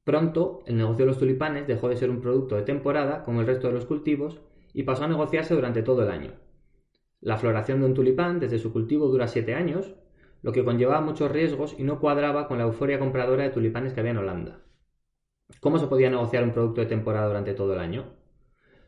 Pronto, 0.03 0.63
el 0.65 0.75
negocio 0.75 1.05
de 1.05 1.11
los 1.11 1.17
tulipanes 1.17 1.65
dejó 1.65 1.87
de 1.87 1.95
ser 1.95 2.09
un 2.09 2.19
producto 2.19 2.57
de 2.57 2.63
temporada 2.63 3.23
como 3.23 3.39
el 3.39 3.47
resto 3.47 3.67
de 3.67 3.73
los 3.73 3.85
cultivos 3.85 4.41
y 4.73 4.83
pasó 4.83 5.05
a 5.05 5.07
negociarse 5.07 5.55
durante 5.55 5.81
todo 5.81 6.03
el 6.03 6.11
año. 6.11 6.33
La 7.21 7.37
floración 7.37 7.79
de 7.79 7.85
un 7.85 7.93
tulipán 7.93 8.41
desde 8.41 8.59
su 8.59 8.73
cultivo 8.73 9.07
dura 9.07 9.29
siete 9.29 9.55
años, 9.55 9.95
lo 10.41 10.51
que 10.51 10.65
conllevaba 10.65 10.99
muchos 10.99 11.31
riesgos 11.31 11.73
y 11.77 11.83
no 11.83 12.01
cuadraba 12.01 12.49
con 12.49 12.57
la 12.57 12.65
euforia 12.65 12.99
compradora 12.99 13.43
de 13.43 13.51
tulipanes 13.51 13.93
que 13.93 14.01
había 14.01 14.11
en 14.11 14.17
Holanda. 14.17 14.65
¿Cómo 15.59 15.77
se 15.77 15.87
podía 15.87 16.09
negociar 16.09 16.43
un 16.43 16.51
producto 16.51 16.81
de 16.81 16.87
temporada 16.87 17.27
durante 17.27 17.53
todo 17.53 17.73
el 17.73 17.79
año? 17.79 18.13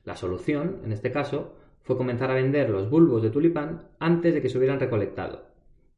La 0.04 0.16
solución, 0.16 0.82
en 0.84 0.92
este 0.92 1.12
caso, 1.12 1.56
fue 1.82 1.98
comenzar 1.98 2.32
a 2.32 2.36
vender 2.36 2.70
los 2.70 2.90
bulbos 2.90 3.22
de 3.22 3.30
tulipán 3.30 3.90
antes 4.00 4.34
de 4.34 4.42
que 4.42 4.50
se 4.50 4.58
hubieran 4.58 4.80
recolectado, 4.80 5.48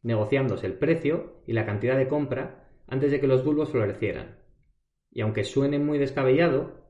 negociándose 0.02 0.68
el 0.68 0.74
precio 0.74 1.42
y 1.46 1.54
la 1.54 1.66
cantidad 1.66 1.98
de 1.98 2.08
compra 2.08 2.68
antes 2.88 3.12
de 3.12 3.20
que 3.20 3.28
los 3.28 3.44
bulbos 3.44 3.70
florecieran. 3.70 4.38
Y 5.12 5.22
aunque 5.22 5.44
suene 5.44 5.80
muy 5.80 5.98
descabellado, 5.98 6.86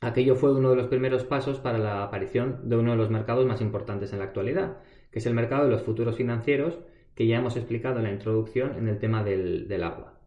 aquello 0.00 0.36
fue 0.36 0.54
uno 0.54 0.70
de 0.70 0.76
los 0.76 0.86
primeros 0.86 1.24
pasos 1.24 1.58
para 1.58 1.78
la 1.78 2.02
aparición 2.02 2.68
de 2.68 2.76
uno 2.76 2.92
de 2.92 2.96
los 2.96 3.10
mercados 3.10 3.46
más 3.46 3.60
importantes 3.60 4.12
en 4.12 4.20
la 4.20 4.26
actualidad, 4.26 4.78
que 5.10 5.18
es 5.18 5.26
el 5.26 5.34
mercado 5.34 5.64
de 5.64 5.70
los 5.70 5.82
futuros 5.82 6.16
financieros, 6.16 6.78
que 7.14 7.26
ya 7.26 7.38
hemos 7.38 7.56
explicado 7.56 7.98
en 7.98 8.04
la 8.04 8.12
introducción 8.12 8.76
en 8.76 8.88
el 8.88 8.98
tema 8.98 9.24
del, 9.24 9.82
agua. 9.82 10.20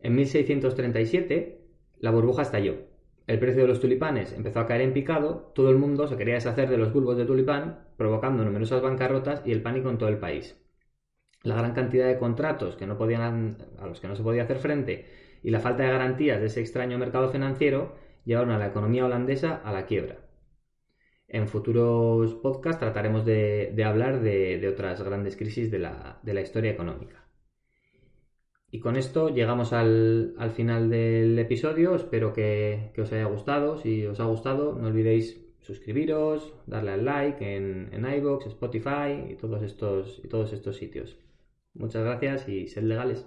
En 0.00 0.16
1637, 0.16 1.59
la 2.00 2.10
burbuja 2.10 2.42
estalló. 2.42 2.88
el 3.26 3.38
precio 3.38 3.62
de 3.62 3.68
los 3.68 3.80
tulipanes 3.80 4.32
empezó 4.32 4.60
a 4.60 4.66
caer 4.66 4.80
en 4.80 4.92
picado, 4.92 5.52
todo 5.54 5.70
el 5.70 5.78
mundo 5.78 6.08
se 6.08 6.16
quería 6.16 6.34
deshacer 6.34 6.68
de 6.68 6.78
los 6.78 6.92
bulbos 6.92 7.16
de 7.16 7.26
tulipán, 7.26 7.86
provocando 7.96 8.44
numerosas 8.44 8.82
bancarrotas 8.82 9.42
y 9.46 9.52
el 9.52 9.62
pánico 9.62 9.88
en 9.90 9.98
todo 9.98 10.08
el 10.08 10.18
país. 10.18 10.60
La 11.42 11.54
gran 11.54 11.72
cantidad 11.72 12.06
de 12.08 12.18
contratos 12.18 12.76
que 12.76 12.86
no 12.86 12.98
podían, 12.98 13.58
a 13.78 13.86
los 13.86 14.00
que 14.00 14.08
no 14.08 14.16
se 14.16 14.22
podía 14.22 14.42
hacer 14.42 14.58
frente 14.58 15.06
y 15.42 15.50
la 15.50 15.60
falta 15.60 15.84
de 15.84 15.90
garantías 15.90 16.40
de 16.40 16.46
ese 16.46 16.60
extraño 16.60 16.98
mercado 16.98 17.30
financiero 17.30 17.94
llevaron 18.24 18.50
a 18.50 18.58
la 18.58 18.66
economía 18.66 19.06
holandesa 19.06 19.60
a 19.64 19.72
la 19.72 19.86
quiebra. 19.86 20.18
En 21.28 21.46
futuros 21.48 22.34
podcasts 22.34 22.80
trataremos 22.80 23.24
de, 23.24 23.72
hablar 23.84 24.20
de, 24.20 24.66
otras 24.68 25.00
grandes 25.02 25.36
crisis 25.36 25.70
de 25.70 25.78
la, 25.78 26.40
historia 26.42 26.72
económica. 26.72 27.24
Y 28.72 28.78
con 28.78 28.96
esto 28.96 29.30
llegamos 29.30 29.72
al, 29.72 30.34
final 30.54 30.90
del 30.90 31.38
episodio. 31.38 31.94
Espero 31.96 32.32
que, 32.32 32.92
os 32.98 33.12
haya 33.12 33.24
gustado. 33.24 33.78
Si 33.78 34.06
os 34.06 34.20
ha 34.20 34.24
gustado, 34.24 34.74
no 34.74 34.88
olvidéis 34.88 35.40
suscribiros, 35.60 36.54
darle 36.66 36.92
al 36.92 37.04
like 37.04 37.56
en, 37.56 37.90
en 37.92 38.04
iVoox, 38.04 38.46
Spotify 38.46 39.30
y 39.30 39.34
todos 39.34 39.62
estos, 39.62 40.20
y 40.24 40.28
todos 40.28 40.52
estos 40.52 40.76
sitios. 40.76 41.18
Muchas 41.74 42.04
gracias 42.04 42.48
y 42.48 42.68
sed 42.68 42.84
legales. 42.84 43.26